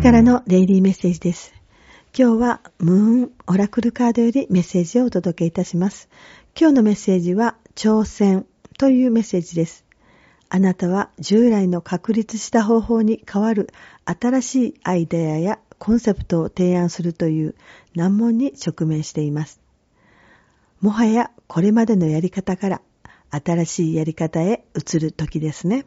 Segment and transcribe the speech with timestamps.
[0.00, 1.52] スからのデイリーメッセージです。
[2.18, 6.08] 今日はムーンオラクルカードよりメッセージをお届けいたします。
[6.58, 8.46] 今日のメッセージは挑戦
[8.78, 9.84] というメッセージです。
[10.48, 13.68] あなたは従来の確立した方法に変わる
[14.06, 17.54] 新しいアイデアやコンセプトを提案するという
[17.94, 19.60] 難問に直面しています。
[20.80, 22.80] もはやこれまでのやり方から
[23.30, 25.84] 新しいやり方へ移る時ですね。